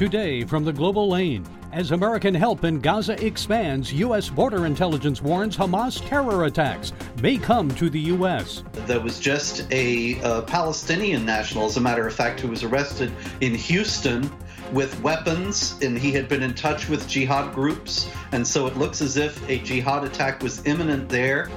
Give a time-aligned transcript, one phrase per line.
[0.00, 1.44] Today from the Global Lane.
[1.72, 4.30] As American help in Gaza expands, U.S.
[4.30, 8.64] border intelligence warns Hamas terror attacks may come to the U.S.
[8.86, 13.12] There was just a, a Palestinian national, as a matter of fact, who was arrested
[13.42, 14.32] in Houston
[14.72, 19.02] with weapons, and he had been in touch with jihad groups, and so it looks
[19.02, 21.50] as if a jihad attack was imminent there.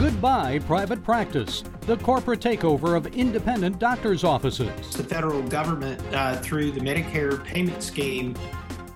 [0.00, 1.62] Goodbye, private practice.
[1.82, 4.96] The corporate takeover of independent doctors' offices.
[4.96, 8.34] The federal government, uh, through the Medicare payment scheme,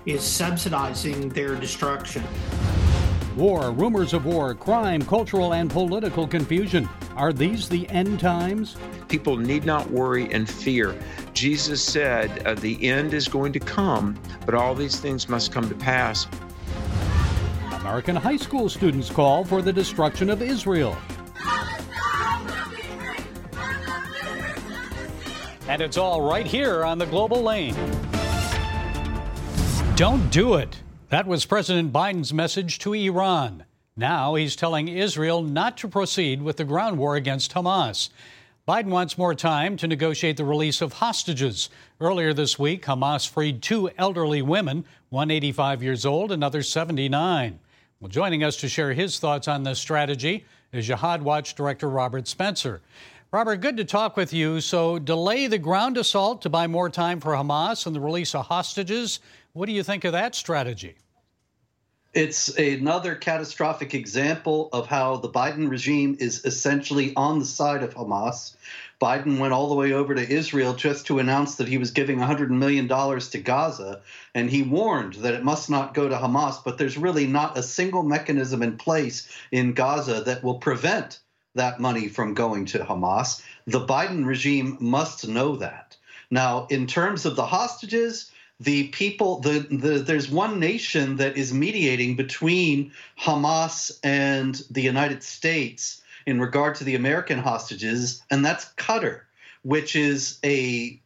[0.07, 2.25] is subsidizing their destruction.
[3.37, 6.89] War, rumors of war, crime, cultural and political confusion.
[7.17, 8.79] Are these the end times?
[9.09, 10.99] People need not worry and fear.
[11.35, 15.69] Jesus said uh, the end is going to come, but all these things must come
[15.69, 16.27] to pass.
[17.85, 20.97] American high school students call for the destruction of Israel.
[25.69, 27.77] And it's all right here on the global lane.
[29.97, 30.81] Don't do it.
[31.11, 33.67] That was President Biden's message to Iran.
[33.99, 38.09] Now he's telling Israel not to proceed with the ground war against Hamas.
[38.67, 41.69] Biden wants more time to negotiate the release of hostages.
[42.01, 47.61] Earlier this week, Hamas freed two elderly women, one 85 years old, another 79.
[48.05, 52.29] Well, joining us to share his thoughts on this strategy is Jihad Watch Director Robert
[52.29, 52.83] Spencer.
[53.33, 54.61] Robert, good to talk with you.
[54.61, 58.45] So, delay the ground assault to buy more time for Hamas and the release of
[58.45, 59.21] hostages.
[59.55, 60.97] What do you think of that strategy?
[62.15, 67.95] It's another catastrophic example of how the Biden regime is essentially on the side of
[67.95, 68.55] Hamas
[69.05, 72.19] Biden went all the way over to Israel just to announce that he was giving
[72.19, 74.01] $100 million to Gaza.
[74.35, 77.63] And he warned that it must not go to Hamas, but there's really not a
[77.63, 81.21] single mechanism in place in Gaza that will prevent
[81.55, 83.43] that money from going to Hamas.
[83.67, 85.97] The Biden regime must know that.
[86.31, 91.53] Now, in terms of the hostages, the people the, the there's one nation that is
[91.53, 98.67] mediating between Hamas and the United States in regard to the American hostages, and that's
[98.77, 99.21] Qatar,
[99.63, 101.01] which is a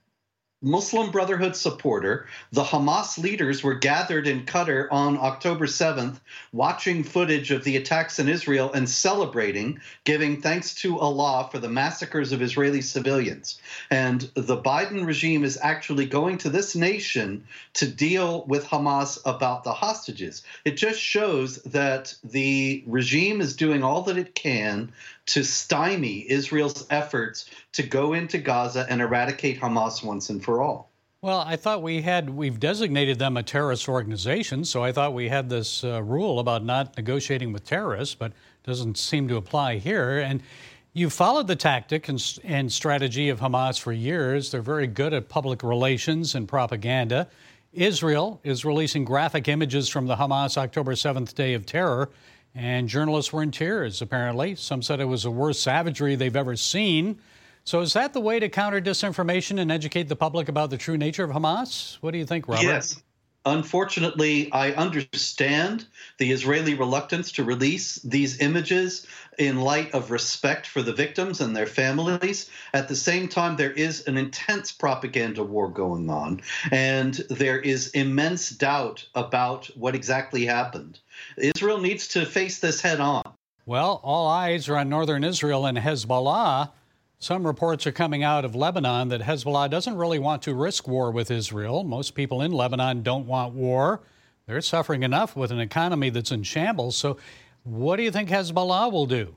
[0.60, 2.26] Muslim Brotherhood supporter.
[2.50, 6.18] The Hamas leaders were gathered in Qatar on October 7th,
[6.52, 11.68] watching footage of the attacks in Israel and celebrating, giving thanks to Allah for the
[11.68, 13.60] massacres of Israeli civilians.
[13.88, 17.44] And the Biden regime is actually going to this nation
[17.74, 20.42] to deal with Hamas about the hostages.
[20.64, 24.92] It just shows that the regime is doing all that it can
[25.28, 30.90] to stymie Israel's efforts to go into Gaza and eradicate Hamas once and for all.
[31.20, 35.28] Well, I thought we had, we've designated them a terrorist organization, so I thought we
[35.28, 40.20] had this uh, rule about not negotiating with terrorists, but doesn't seem to apply here.
[40.20, 40.42] And
[40.92, 44.52] you've followed the tactic and, and strategy of Hamas for years.
[44.52, 47.28] They're very good at public relations and propaganda.
[47.72, 52.10] Israel is releasing graphic images from the Hamas October 7th Day of Terror
[52.54, 54.54] and journalists were in tears, apparently.
[54.54, 57.18] Some said it was the worst savagery they've ever seen.
[57.64, 60.96] So, is that the way to counter disinformation and educate the public about the true
[60.96, 61.98] nature of Hamas?
[62.00, 62.64] What do you think, Robert?
[62.64, 63.02] Yes.
[63.44, 65.86] Unfortunately, I understand
[66.18, 69.06] the Israeli reluctance to release these images
[69.38, 72.50] in light of respect for the victims and their families.
[72.74, 77.88] At the same time, there is an intense propaganda war going on, and there is
[77.90, 80.98] immense doubt about what exactly happened.
[81.36, 83.22] Israel needs to face this head on.
[83.66, 86.70] Well, all eyes are on northern Israel and Hezbollah.
[87.20, 91.10] Some reports are coming out of Lebanon that Hezbollah doesn't really want to risk war
[91.10, 91.82] with Israel.
[91.84, 94.00] Most people in Lebanon don't want war.
[94.46, 96.96] They're suffering enough with an economy that's in shambles.
[96.96, 97.18] So,
[97.68, 99.34] what do you think Hezbollah will do?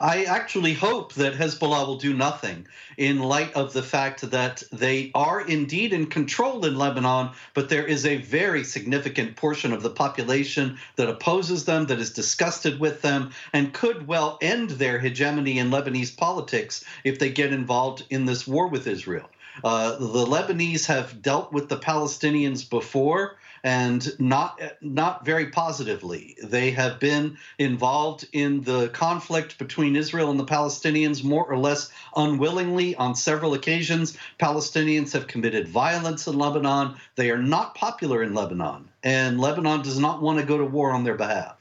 [0.00, 2.66] I actually hope that Hezbollah will do nothing
[2.96, 7.84] in light of the fact that they are indeed in control in Lebanon, but there
[7.84, 13.02] is a very significant portion of the population that opposes them, that is disgusted with
[13.02, 18.24] them, and could well end their hegemony in Lebanese politics if they get involved in
[18.24, 19.28] this war with Israel.
[19.62, 26.36] Uh, the Lebanese have dealt with the Palestinians before and not not very positively.
[26.42, 31.90] They have been involved in the conflict between Israel and the Palestinians more or less
[32.16, 34.16] unwillingly on several occasions.
[34.38, 36.96] Palestinians have committed violence in Lebanon.
[37.16, 40.92] They are not popular in Lebanon, and Lebanon does not want to go to war
[40.92, 41.56] on their behalf.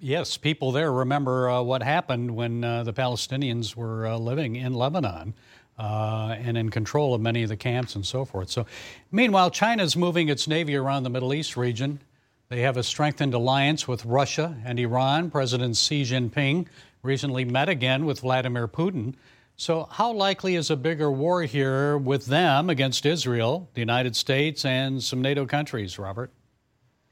[0.00, 4.72] Yes, people there remember uh, what happened when uh, the Palestinians were uh, living in
[4.72, 5.34] Lebanon
[5.78, 8.48] uh, and in control of many of the camps and so forth.
[8.50, 8.66] So,
[9.10, 12.00] meanwhile, China is moving its navy around the Middle East region.
[12.48, 15.30] They have a strengthened alliance with Russia and Iran.
[15.30, 16.66] President Xi Jinping
[17.02, 19.14] recently met again with Vladimir Putin.
[19.56, 24.64] So, how likely is a bigger war here with them against Israel, the United States,
[24.64, 26.32] and some NATO countries, Robert?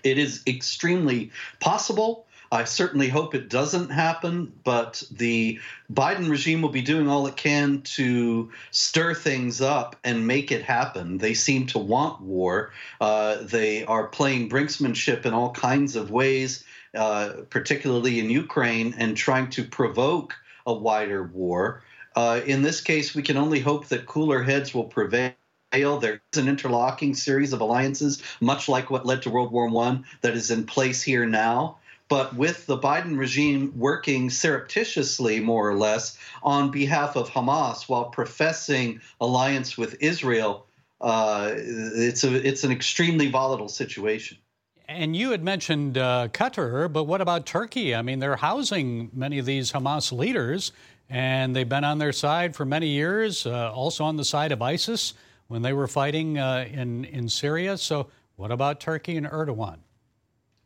[0.05, 2.27] It is extremely possible.
[2.53, 5.59] I certainly hope it doesn't happen, but the
[5.93, 10.63] Biden regime will be doing all it can to stir things up and make it
[10.63, 11.19] happen.
[11.19, 12.73] They seem to want war.
[13.01, 16.63] Uh, they are playing brinksmanship in all kinds of ways,
[16.97, 20.35] uh, particularly in Ukraine, and trying to provoke
[20.67, 21.83] a wider war.
[22.15, 25.35] Uh, in this case, we can only hope that cooler heads will prevail.
[25.73, 30.35] There's an interlocking series of alliances, much like what led to World War I, that
[30.35, 31.79] is in place here now.
[32.09, 38.07] But with the Biden regime working surreptitiously, more or less, on behalf of Hamas while
[38.07, 40.67] professing alliance with Israel,
[41.01, 44.39] uh, it's a it's an extremely volatile situation.
[44.89, 47.95] And you had mentioned uh, Qatar, but what about Turkey?
[47.95, 50.71] I mean, they're housing many of these Hamas leaders,
[51.11, 54.63] and they've been on their side for many years, uh, also on the side of
[54.63, 55.15] ISIS
[55.49, 57.77] when they were fighting uh, in, in Syria.
[57.79, 59.79] So, what about Turkey and Erdogan?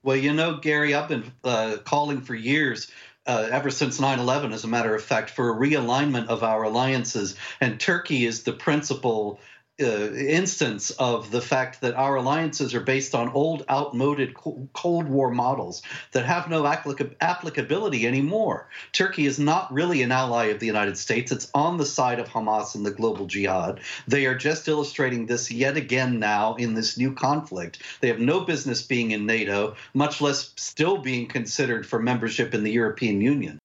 [0.03, 2.91] Well, you know, Gary, I've been uh, calling for years
[3.27, 6.65] uh, ever since 9 11, as a matter of fact, for a realignment of our
[6.65, 7.37] alliances.
[7.61, 9.41] And Turkey is the principal
[9.81, 15.31] uh, instance of the fact that our alliances are based on old, outmoded Cold War
[15.31, 15.83] models
[16.13, 18.69] that have no applica- applicability anymore.
[18.93, 21.33] Turkey is not really an ally of the United States.
[21.33, 23.81] It's on the side of Hamas and the global jihad.
[24.07, 27.83] They are just illustrating this yet again now in this new conflict.
[28.01, 32.65] They have no business being in NATO, much less still being considered for membership in
[32.65, 33.59] the European Union.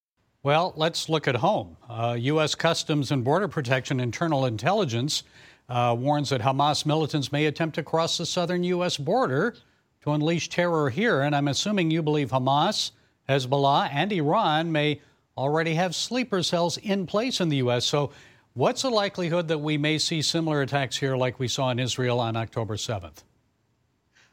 [0.46, 1.76] Well, let's look at home.
[1.90, 2.54] Uh, U.S.
[2.54, 5.24] Customs and Border Protection Internal Intelligence
[5.70, 8.98] uh, warns that Hamas militants may attempt to cross the southern U.S.
[8.98, 9.56] border
[10.04, 11.22] to unleash terror here.
[11.22, 12.92] And I'm assuming you believe Hamas,
[13.28, 15.02] Hezbollah, and Iran may
[15.38, 17.86] already have sleeper cells in place in the U.S.
[17.86, 18.12] So,
[18.54, 22.20] what's the likelihood that we may see similar attacks here like we saw in Israel
[22.20, 23.24] on October 7th?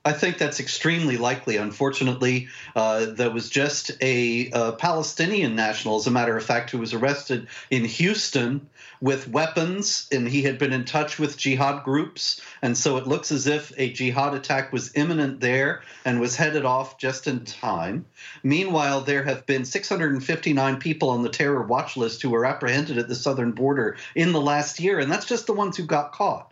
[0.04, 1.58] I think that's extremely likely.
[1.58, 6.78] Unfortunately, uh, there was just a, a, Palestinian national, as a matter of fact, who
[6.78, 8.68] was arrested in Houston
[9.00, 12.40] with weapons, and he had been in touch with jihad groups.
[12.62, 16.64] And so it looks as if a jihad attack was imminent there and was headed
[16.64, 18.04] off just in time.
[18.42, 23.08] Meanwhile, there have been 659 people on the terror watch list who were apprehended at
[23.08, 26.51] the southern border in the last year, and that's just the ones who got caught.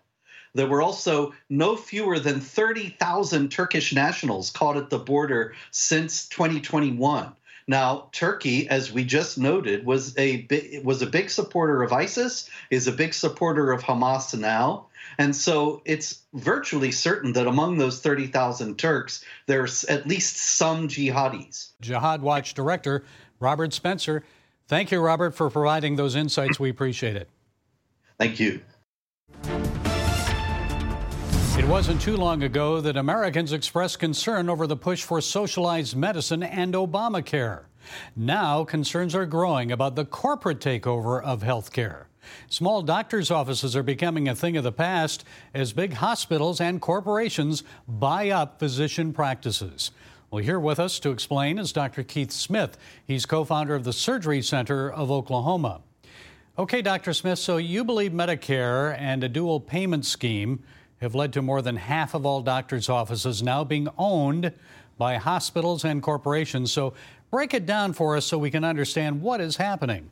[0.54, 7.32] There were also no fewer than 30,000 Turkish nationals caught at the border since 2021.
[7.68, 10.46] Now, Turkey, as we just noted, was a
[10.82, 14.86] was a big supporter of ISIS, is a big supporter of Hamas now,
[15.18, 21.70] and so it's virtually certain that among those 30,000 Turks, there's at least some jihadis.
[21.80, 23.04] Jihad Watch director
[23.38, 24.24] Robert Spencer.
[24.66, 26.58] Thank you, Robert, for providing those insights.
[26.58, 27.28] We appreciate it.
[28.18, 28.60] Thank you.
[31.70, 36.74] Wasn't too long ago that Americans expressed concern over the push for socialized medicine and
[36.74, 37.66] Obamacare.
[38.16, 42.06] Now, concerns are growing about the corporate takeover of healthcare.
[42.48, 45.24] Small doctors' offices are becoming a thing of the past
[45.54, 49.92] as big hospitals and corporations buy up physician practices.
[50.32, 52.02] Well, here with us to explain is Dr.
[52.02, 52.76] Keith Smith.
[53.06, 55.82] He's co founder of the Surgery Center of Oklahoma.
[56.58, 57.14] Okay, Dr.
[57.14, 60.64] Smith, so you believe Medicare and a dual payment scheme
[61.00, 64.52] have led to more than half of all doctors' offices now being owned
[64.98, 66.70] by hospitals and corporations.
[66.70, 66.92] So
[67.30, 70.10] break it down for us so we can understand what is happening.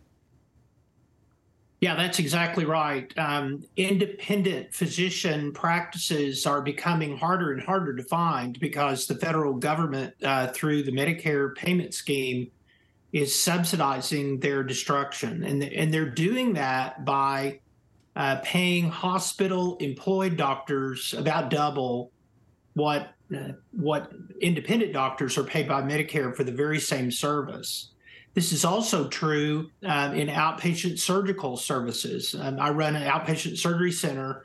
[1.80, 3.12] Yeah, that's exactly right.
[3.16, 10.14] Um, independent physician practices are becoming harder and harder to find because the federal government,
[10.24, 12.50] uh, through the Medicare payment scheme,
[13.12, 15.44] is subsidizing their destruction.
[15.44, 17.60] And, and they're doing that by
[18.16, 22.10] uh, paying hospital employed doctors about double
[22.74, 27.90] what uh, what independent doctors are paid by Medicare for the very same service.
[28.34, 32.34] This is also true uh, in outpatient surgical services.
[32.38, 34.44] Um, I run an outpatient surgery center,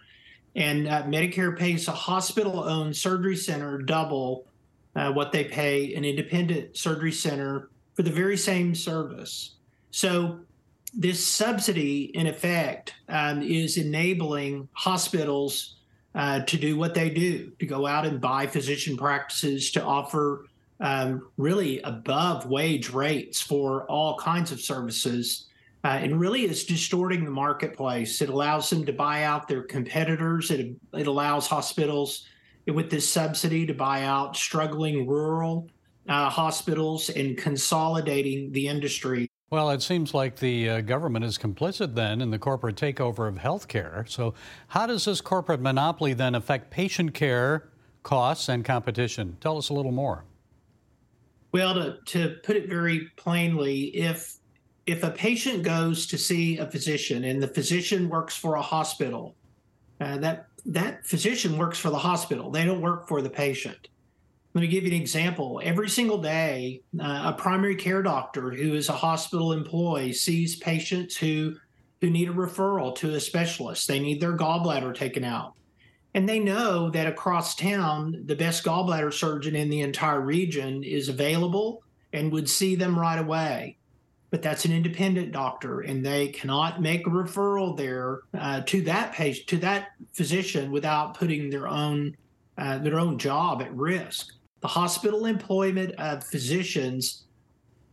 [0.56, 4.48] and uh, Medicare pays a hospital owned surgery center double
[4.96, 9.56] uh, what they pay an independent surgery center for the very same service.
[9.92, 10.40] So
[10.94, 15.76] this subsidy, in effect, um, is enabling hospitals
[16.16, 20.46] uh, to do what they do to go out and buy physician practices to offer
[20.80, 25.48] um, really above wage rates for all kinds of services.
[25.86, 28.22] Uh, and really is distorting the marketplace.
[28.22, 30.50] It allows them to buy out their competitors.
[30.50, 32.26] It, it allows hospitals
[32.68, 35.68] with this subsidy to buy out struggling rural
[36.08, 39.30] uh, hospitals and consolidating the industry.
[39.54, 43.36] Well, it seems like the uh, government is complicit then in the corporate takeover of
[43.36, 44.10] healthcare.
[44.10, 44.34] So,
[44.70, 47.70] how does this corporate monopoly then affect patient care,
[48.02, 49.38] costs, and competition?
[49.42, 50.26] Tell us a little more.
[51.52, 54.38] Well, to, to put it very plainly, if
[54.88, 59.36] if a patient goes to see a physician and the physician works for a hospital,
[60.02, 62.50] uh, that that physician works for the hospital.
[62.50, 63.90] They don't work for the patient.
[64.54, 65.60] Let me give you an example.
[65.64, 71.18] Every single day, uh, a primary care doctor who is a hospital employee sees patients
[71.18, 71.56] who
[72.02, 73.88] who need a referral to a specialist.
[73.88, 75.54] They need their gallbladder taken out.
[76.14, 81.08] And they know that across town, the best gallbladder surgeon in the entire region is
[81.08, 81.82] available
[82.12, 83.78] and would see them right away.
[84.32, 89.14] But that's an independent doctor, and they cannot make a referral there uh, to that
[89.14, 92.18] patient, to that physician, without putting their own
[92.58, 94.34] uh, their own job at risk
[94.64, 97.26] the hospital employment of physicians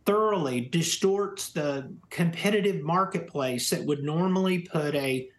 [0.05, 5.29] thoroughly distorts the competitive marketplace that would normally put a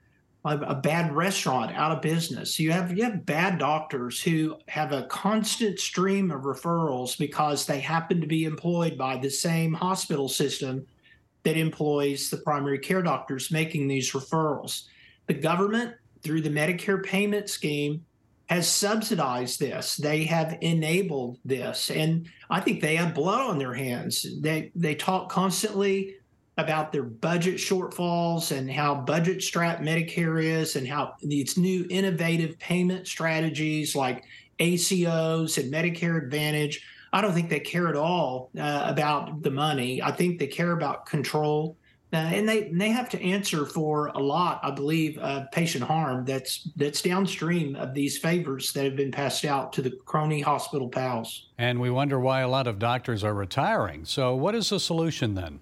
[0.44, 2.58] a bad restaurant out of business.
[2.58, 7.78] You have you have bad doctors who have a constant stream of referrals because they
[7.78, 10.84] happen to be employed by the same hospital system
[11.44, 14.82] that employs the primary care doctors making these referrals.
[15.28, 18.04] The government through the Medicare payment scheme
[18.52, 19.96] has subsidized this.
[19.96, 24.26] They have enabled this, and I think they have blood on their hands.
[24.40, 26.16] They they talk constantly
[26.58, 32.58] about their budget shortfalls and how budget strapped Medicare is, and how these new innovative
[32.58, 34.24] payment strategies like
[34.58, 36.84] ACOs and Medicare Advantage.
[37.14, 40.02] I don't think they care at all uh, about the money.
[40.02, 41.76] I think they care about control
[42.12, 46.26] uh, and they they have to answer for a lot, I believe, of patient harm
[46.26, 50.88] that's that's downstream of these favors that have been passed out to the crony hospital
[50.88, 51.48] pals.
[51.56, 54.04] And we wonder why a lot of doctors are retiring.
[54.04, 55.60] So, what is the solution then?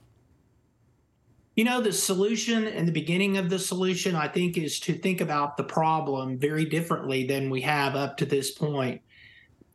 [1.54, 5.20] You know, the solution and the beginning of the solution, I think, is to think
[5.20, 9.02] about the problem very differently than we have up to this point.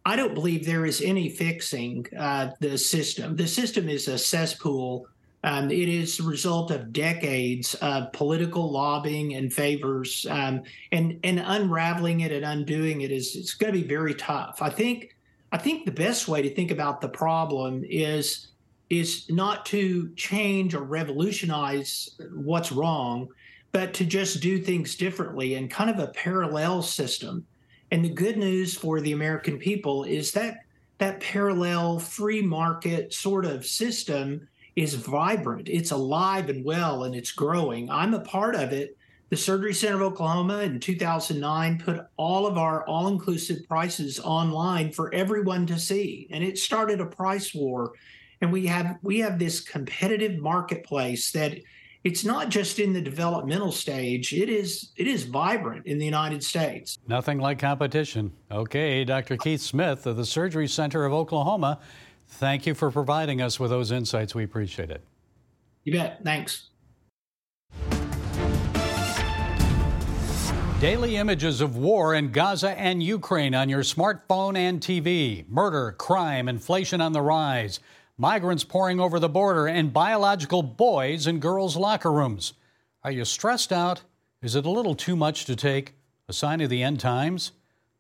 [0.06, 3.36] I don't believe there is any fixing uh, the system.
[3.36, 5.08] The system is a cesspool
[5.46, 11.40] um, it is the result of decades of political lobbying and favors, um, and and
[11.40, 14.64] unraveling it and undoing it is it's going to be very tough.
[14.64, 15.16] I think
[15.52, 18.48] I think the best way to think about the problem is
[18.90, 23.28] is not to change or revolutionize what's wrong,
[23.72, 27.46] but to just do things differently and kind of a parallel system.
[27.92, 30.66] And the good news for the American people is that
[30.98, 35.70] that parallel free market sort of system is vibrant.
[35.70, 37.90] It's alive and well, and it's growing.
[37.90, 38.98] I'm a part of it.
[39.30, 44.92] The Surgery Center of Oklahoma in 2009 put all of our all inclusive prices online
[44.92, 47.94] for everyone to see, and it started a price war.
[48.42, 51.58] And we have we have this competitive marketplace that
[52.04, 56.44] it's not just in the developmental stage it is it is vibrant in the united
[56.44, 61.80] states nothing like competition okay dr keith smith of the surgery center of oklahoma
[62.28, 64.36] Thank you for providing us with those insights.
[64.36, 65.04] We appreciate it.
[65.84, 66.24] You bet.
[66.24, 66.70] Thanks.
[70.82, 75.48] Daily images of war in Gaza and Ukraine on your smartphone and TV.
[75.48, 77.80] Murder, crime, inflation on the rise.
[78.18, 82.54] Migrants pouring over the border, and biological boys in girls' locker rooms.
[83.04, 84.04] Are you stressed out?
[84.42, 85.96] Is it a little too much to take?
[86.28, 87.52] A sign of the end times?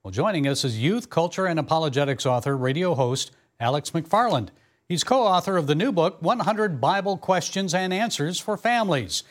[0.03, 4.50] Well, joining us is youth, culture, and apologetics author, radio host, Alex McFarland.
[4.88, 9.24] He's co author of the new book, 100 Bible Questions and Answers for Families.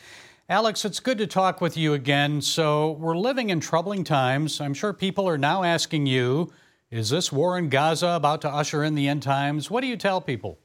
[0.49, 2.41] Alex, it's good to talk with you again.
[2.41, 4.59] So, we're living in troubling times.
[4.59, 6.51] I'm sure people are now asking you,
[6.91, 9.71] is this war in Gaza about to usher in the end times?
[9.71, 10.59] What do you tell people?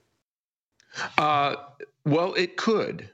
[1.17, 1.57] Uh,
[2.05, 3.09] well, it could.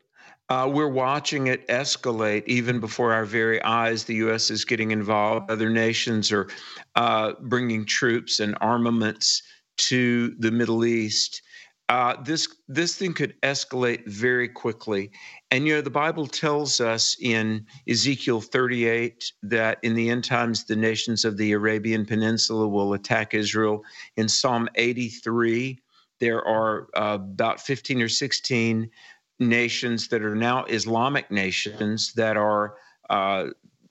[0.48, 4.04] Uh, we're watching it escalate even before our very eyes.
[4.04, 4.50] The U.S.
[4.50, 5.50] is getting involved.
[5.50, 6.46] Other nations are
[6.94, 9.42] uh, bringing troops and armaments
[9.76, 11.42] to the Middle East,
[11.88, 15.10] uh, this this thing could escalate very quickly.
[15.50, 20.64] And you know, the Bible tells us in Ezekiel 38 that in the end times
[20.64, 23.84] the nations of the Arabian Peninsula will attack Israel.
[24.16, 25.78] In Psalm 83,
[26.18, 28.90] there are uh, about 15 or 16
[29.38, 32.74] nations that are now Islamic nations that are
[33.10, 33.46] uh,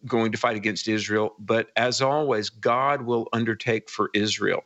[0.05, 1.35] going to fight against Israel.
[1.39, 4.63] But as always, God will undertake for Israel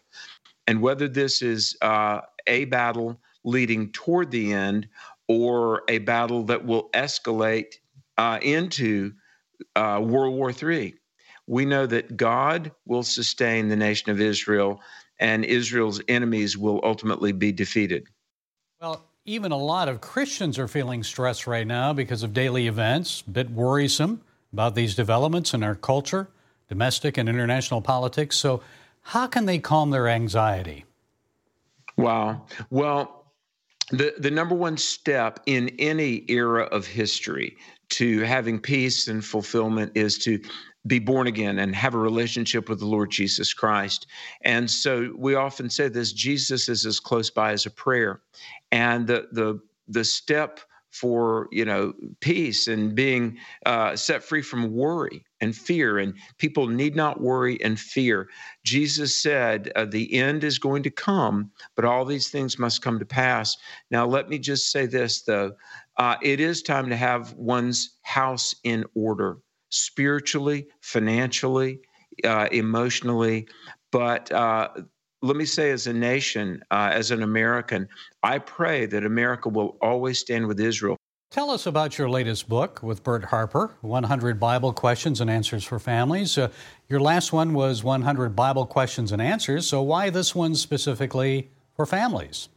[0.70, 4.88] and whether this is uh, a battle leading toward the end
[5.28, 7.74] or a battle that will escalate
[8.20, 9.12] uh, into
[9.76, 10.94] uh, World War III.
[11.48, 14.80] We know that God will sustain the nation of Israel
[15.18, 18.06] and Israel's enemies will ultimately be defeated.
[18.80, 23.24] Well, even a lot of Christians are feeling stress right now because of daily events,
[23.26, 24.22] a bit worrisome
[24.54, 26.30] about these developments in our culture,
[26.68, 28.36] domestic and international politics.
[28.36, 28.62] So,
[29.10, 30.86] how can they calm their anxiety?
[31.98, 32.46] Wow.
[32.70, 33.34] Well,
[33.90, 37.58] the, the number one step in any era of history
[37.90, 40.40] to having peace and fulfillment is to
[40.86, 44.06] be born again and have a relationship with the Lord Jesus Christ.
[44.44, 48.22] And so we often say this Jesus is as close by as a prayer.
[48.72, 50.60] And the the the step
[50.92, 55.98] for you know peace and being uh, set free from worry and fear.
[56.00, 58.30] And people need not worry and fear.
[58.66, 63.00] Jesus said uh, the end is going to come but all these things must come
[63.00, 63.58] to pass.
[63.92, 65.54] Now let me just say this though.
[65.98, 69.38] Uh, it is time to have one's house in order
[69.70, 71.80] spiritually financially
[72.24, 73.48] uh, emotionally.
[73.92, 74.70] But uh,
[75.22, 77.88] let me say, as a nation, uh, as an American,
[78.24, 80.96] I pray that America will always stand with Israel.
[81.32, 85.78] Tell us about your latest book with Bert Harper 100 Bible Questions and Answers for
[85.78, 86.38] Families.
[86.38, 86.50] Uh,
[86.88, 91.86] your last one was 100 Bible Questions and Answers, so why this one specifically for
[91.86, 92.50] families?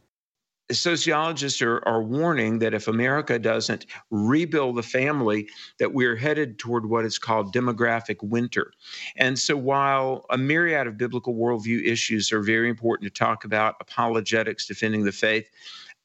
[0.73, 5.47] Sociologists are, are warning that if America doesn't rebuild the family,
[5.79, 8.71] that we're headed toward what is called demographic winter.
[9.15, 13.75] And so, while a myriad of biblical worldview issues are very important to talk about,
[13.79, 15.49] apologetics, defending the faith,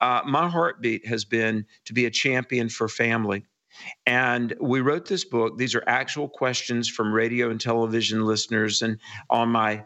[0.01, 3.45] uh, my heartbeat has been to be a champion for family.
[4.07, 5.59] And we wrote this book.
[5.59, 8.99] These are actual questions from radio and television listeners, and
[9.31, 9.85] on my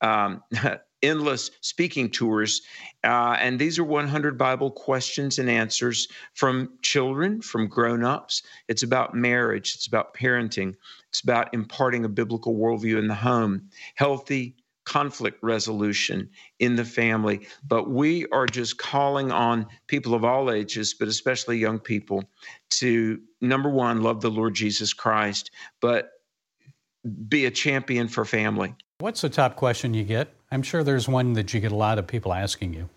[0.00, 0.42] um,
[1.02, 2.62] endless speaking tours.
[3.04, 8.42] Uh, and these are 100 Bible questions and answers from children, from grown ups.
[8.68, 10.74] It's about marriage, it's about parenting,
[11.08, 17.46] it's about imparting a biblical worldview in the home, healthy conflict resolution in the family.
[17.66, 22.24] But we are just calling on people of all ages, but especially young people,
[22.70, 25.50] to number one, love the Lord Jesus Christ,
[25.80, 26.10] but
[27.28, 28.74] be a champion for family.
[28.98, 30.35] What's the top question you get?
[30.50, 32.88] I'm sure there's one that you get a lot of people asking you.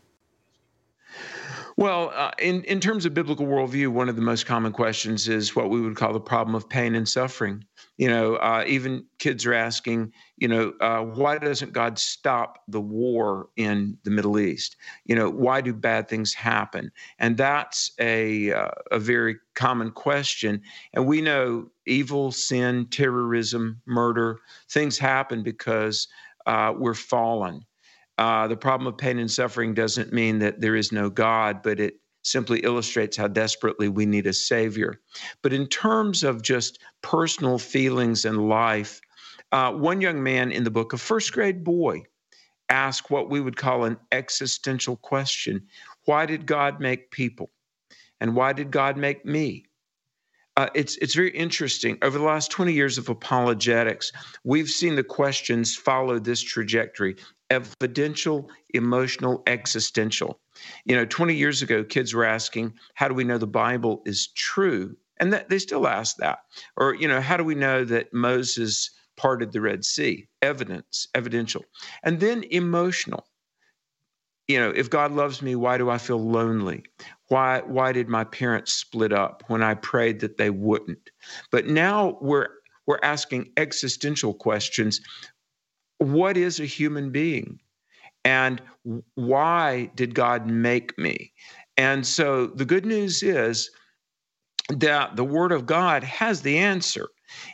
[1.79, 5.55] Well, uh, in, in terms of biblical worldview, one of the most common questions is
[5.55, 7.63] what we would call the problem of pain and suffering.
[7.95, 12.81] You know, uh, even kids are asking, you know, uh, why doesn't God stop the
[12.81, 14.75] war in the Middle East?
[15.05, 16.91] You know, why do bad things happen?
[17.17, 20.61] And that's a, uh, a very common question.
[20.91, 26.09] And we know evil, sin, terrorism, murder, things happen because
[26.49, 27.63] uh, we're fallen.
[28.17, 31.79] Uh, the problem of pain and suffering doesn't mean that there is no God, but
[31.79, 34.99] it simply illustrates how desperately we need a Savior.
[35.43, 38.99] But in terms of just personal feelings and life,
[39.53, 42.03] uh, one young man in the book, a first grade boy,
[42.69, 45.67] asked what we would call an existential question
[46.05, 47.51] Why did God make people?
[48.21, 49.65] And why did God make me?
[50.59, 51.97] Uh, it's it's very interesting.
[52.01, 54.11] Over the last 20 years of apologetics,
[54.43, 57.15] we've seen the questions follow this trajectory:
[57.49, 60.41] evidential, emotional, existential.
[60.83, 64.27] You know, 20 years ago, kids were asking, "How do we know the Bible is
[64.35, 66.39] true?" And that, they still ask that.
[66.75, 70.27] Or, you know, how do we know that Moses parted the Red Sea?
[70.41, 71.63] Evidence, evidential,
[72.03, 73.25] and then emotional
[74.49, 76.83] you know, if God loves me, why do I feel lonely?
[77.27, 81.11] Why why did my parents split up when I prayed that they wouldn't?
[81.51, 82.47] But now we're
[82.87, 84.99] we're asking existential questions.
[85.99, 87.59] What is a human being?
[88.25, 88.59] And
[89.13, 91.31] why did God make me?
[91.77, 93.69] And so the good news is
[94.69, 97.07] that the word of God has the answer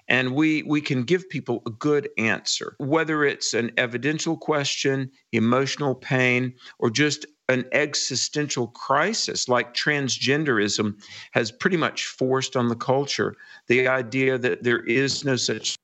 [0.08, 5.96] and we we can give people a good answer whether it's an evidential question emotional
[5.96, 11.00] pain or just an existential crisis like transgenderism
[11.32, 13.36] has pretty much forced on the culture
[13.68, 15.78] the idea that there is no such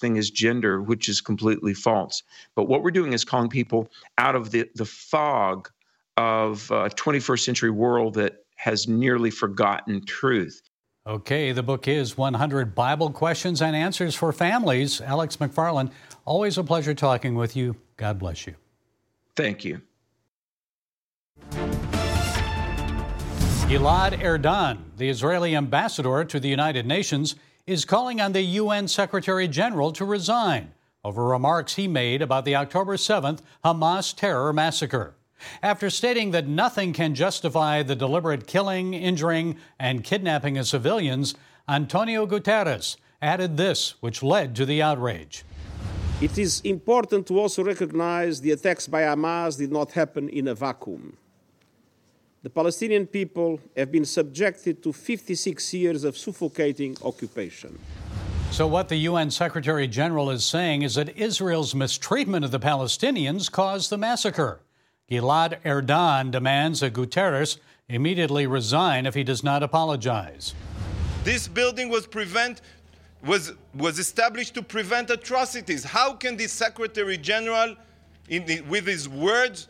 [0.00, 2.22] thing as gender which is completely false.
[2.56, 5.68] But what we're doing is calling people out of the the fog
[6.16, 10.62] of uh, a 21st century world that has nearly forgotten truth
[11.06, 15.00] Okay, the book is 100 Bible Questions and Answers for Families.
[15.00, 15.92] Alex McFarland,
[16.26, 17.74] always a pleasure talking with you.
[17.96, 18.54] God bless you.
[19.34, 19.80] Thank you.
[23.70, 27.34] Gilad Erdan, the Israeli ambassador to the United Nations,
[27.66, 32.56] is calling on the UN Secretary General to resign over remarks he made about the
[32.56, 35.14] October 7th Hamas terror massacre
[35.62, 41.34] after stating that nothing can justify the deliberate killing, injuring, and kidnapping of civilians,
[41.68, 45.44] Antonio Guterres added this, which led to the outrage.
[46.20, 50.54] It is important to also recognize the attacks by Hamas did not happen in a
[50.54, 51.16] vacuum.
[52.42, 57.78] the Palestinian people have been subjected to 56 years of suffocating occupation.
[58.50, 63.50] So, what the UN Secretary General is saying is that Israel's mistreatment of the Palestinians
[63.50, 64.60] caused the massacre.
[65.10, 70.54] Gilad Erdan demands that Guterres immediately resign if he does not apologize.
[71.24, 72.60] This building was prevent
[73.24, 75.84] was was established to prevent atrocities.
[75.84, 77.76] How can the Secretary General,
[78.28, 79.68] the, with his words,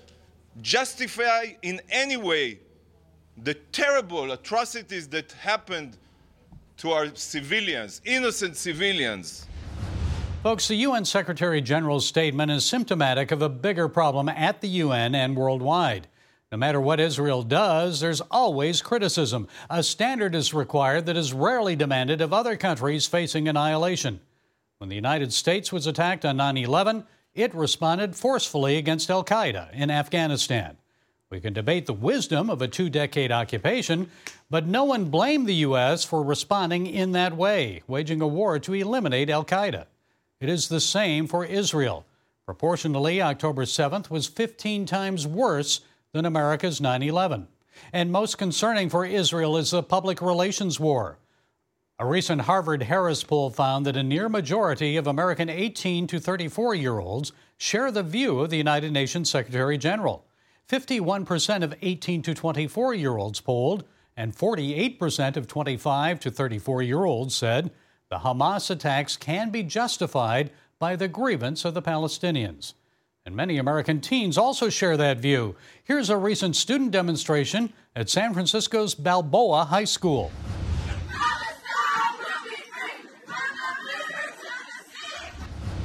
[0.60, 2.60] justify in any way
[3.42, 5.96] the terrible atrocities that happened
[6.76, 9.46] to our civilians, innocent civilians.
[10.42, 15.14] Folks, the UN Secretary General's statement is symptomatic of a bigger problem at the UN
[15.14, 16.08] and worldwide.
[16.50, 19.48] No matter what Israel does, there's always criticism.
[19.68, 24.18] A standard is required that is rarely demanded of other countries facing annihilation.
[24.78, 29.70] When the United States was attacked on 9 11, it responded forcefully against Al Qaeda
[29.74, 30.78] in Afghanistan.
[31.28, 34.10] We can debate the wisdom of a two decade occupation,
[34.48, 36.02] but no one blamed the U.S.
[36.02, 39.84] for responding in that way, waging a war to eliminate Al Qaeda.
[40.40, 42.06] It is the same for Israel.
[42.46, 47.46] Proportionally, October 7th was 15 times worse than America's 9 11.
[47.92, 51.18] And most concerning for Israel is the public relations war.
[51.98, 56.74] A recent Harvard Harris poll found that a near majority of American 18 to 34
[56.74, 60.24] year olds share the view of the United Nations Secretary General.
[60.70, 63.84] 51% of 18 to 24 year olds polled
[64.16, 67.70] and 48% of 25 to 34 year olds said
[68.10, 72.74] the Hamas attacks can be justified by the grievance of the Palestinians.
[73.24, 75.54] And many American teens also share that view.
[75.84, 80.32] Here's a recent student demonstration at San Francisco's Balboa High School.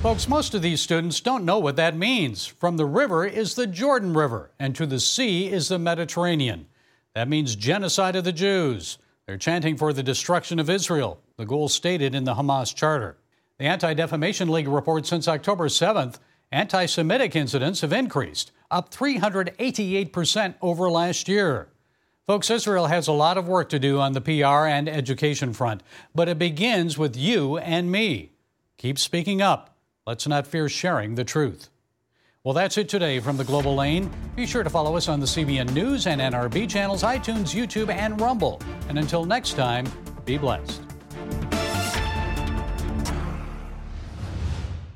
[0.02, 2.46] Folks, most of these students don't know what that means.
[2.46, 6.68] From the river is the Jordan River, and to the sea is the Mediterranean.
[7.14, 8.98] That means genocide of the Jews.
[9.26, 13.18] They're chanting for the destruction of Israel, the goal stated in the Hamas Charter.
[13.58, 16.20] The Anti Defamation League reports since October 7th,
[16.52, 21.70] anti Semitic incidents have increased, up 388% over last year.
[22.28, 25.84] Folks, Israel has a lot of work to do on the PR and education front,
[26.16, 28.32] but it begins with you and me.
[28.78, 29.78] Keep speaking up.
[30.08, 31.70] Let's not fear sharing the truth.
[32.44, 34.12] Well, that's it today from the Global Lane.
[34.36, 38.20] Be sure to follow us on the CBN News and NRB channels, iTunes, YouTube, and
[38.20, 38.62] Rumble.
[38.88, 39.88] And until next time,
[40.26, 40.95] be blessed.